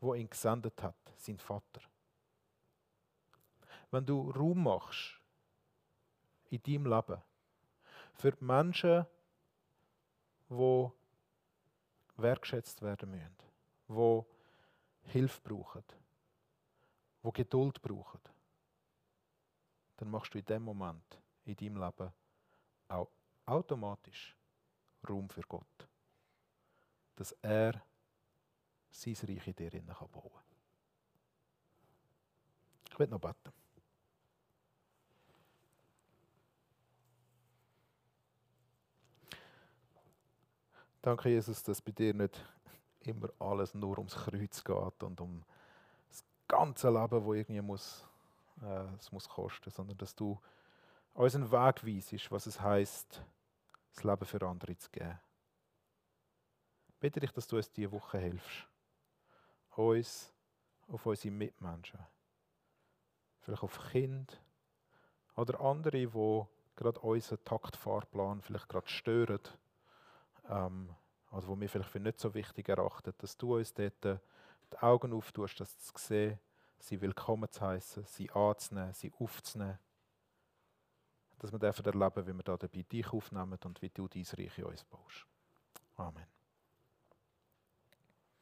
der 0.00 0.14
ihn 0.14 0.30
gesendet 0.30 0.82
hat, 0.82 0.96
sein 1.16 1.38
Vater 1.38 1.80
wenn 3.94 4.04
du 4.04 4.30
Raum 4.32 4.64
machst 4.64 5.20
in 6.50 6.62
deinem 6.62 6.86
Leben 6.86 7.22
für 8.12 8.32
die 8.32 8.44
Menschen, 8.44 9.06
die 10.50 10.88
wertschätzt 12.16 12.82
werden 12.82 13.10
müssen, 13.12 13.36
die 13.88 15.10
Hilfe 15.12 15.40
brauchen, 15.42 15.84
die 17.24 17.32
Geduld 17.32 17.80
brauchen, 17.80 18.20
dann 19.96 20.10
machst 20.10 20.34
du 20.34 20.38
in 20.38 20.44
dem 20.44 20.62
Moment 20.62 21.20
in 21.44 21.56
deinem 21.56 21.76
Leben 21.76 22.12
auch 22.88 23.10
automatisch 23.46 24.36
Raum 25.08 25.28
für 25.28 25.42
Gott. 25.42 25.88
Dass 27.16 27.32
er 27.42 27.82
sein 28.90 29.16
Reich 29.28 29.46
in 29.46 29.54
dir 29.54 29.70
bauen 29.70 30.08
kann. 30.12 30.44
Ich 32.90 32.98
will 32.98 33.08
noch 33.08 33.20
beten. 33.20 33.52
Danke, 41.02 41.28
Jesus, 41.28 41.62
dass 41.62 41.82
bei 41.82 41.92
dir 41.92 42.14
nicht 42.14 42.42
immer 43.00 43.28
alles 43.38 43.74
nur 43.74 43.98
ums 43.98 44.14
Kreuz 44.14 44.64
geht 44.64 45.02
und 45.02 45.20
um 45.20 45.44
ganze 46.48 46.88
Leben, 46.88 47.10
das 47.10 47.34
irgendwie 47.34 47.60
muss, 47.60 48.06
äh, 48.62 48.84
es 48.98 49.12
muss 49.12 49.28
kosten, 49.28 49.70
sondern 49.70 49.96
dass 49.98 50.14
du 50.14 50.38
uns 51.14 51.34
einen 51.34 51.50
Weg 51.50 51.86
weisst, 51.86 52.30
was 52.30 52.46
es 52.46 52.60
heißt, 52.60 53.22
das 53.94 54.04
Leben 54.04 54.24
für 54.24 54.46
andere 54.46 54.76
zu 54.76 54.90
geben. 54.90 55.18
Bitte 57.00 57.20
dich, 57.20 57.32
dass 57.32 57.46
du 57.46 57.56
uns 57.56 57.70
diese 57.70 57.92
Woche 57.92 58.18
hilfst. 58.18 58.66
Uns 59.76 60.32
auf 60.88 61.06
unsere 61.06 61.34
Mitmenschen. 61.34 62.00
Vielleicht 63.40 63.62
auf 63.62 63.78
Kinder 63.90 64.32
oder 65.36 65.60
andere, 65.60 65.98
die 65.98 66.12
gerade 66.76 67.00
unseren 67.00 67.44
Taktfahrplan 67.44 68.40
vielleicht 68.40 68.68
gerade 68.68 68.88
stören 68.88 69.40
ähm, 70.48 70.94
oder 71.30 71.46
wo 71.46 71.60
wir 71.60 71.68
vielleicht 71.68 71.90
für 71.90 72.00
nicht 72.00 72.20
so 72.20 72.34
wichtig 72.34 72.68
erachten, 72.68 73.12
dass 73.18 73.36
du 73.36 73.56
uns 73.56 73.74
dort 73.74 74.20
die 74.74 74.78
Augen 74.82 75.12
auftust, 75.12 75.60
das 75.60 75.78
zu 75.78 75.92
sehen, 75.96 76.38
sie 76.78 77.00
willkommen 77.00 77.50
zu 77.50 77.60
heißen, 77.60 78.04
sie 78.06 78.30
anzunehmen, 78.30 78.92
sie 78.92 79.12
aufzunehmen. 79.18 79.78
Dass 81.38 81.52
wir 81.52 81.58
erleben, 81.62 82.26
wie 82.26 82.32
wir 82.32 82.42
da 82.42 82.56
dabei 82.56 82.82
dich 82.82 83.12
aufnehmen 83.12 83.58
und 83.64 83.82
wie 83.82 83.90
du 83.90 84.08
dein 84.08 84.24
Reich 84.24 84.58
in 84.58 84.64
uns 84.64 84.84
baust. 84.84 85.26
Amen. 85.96 86.33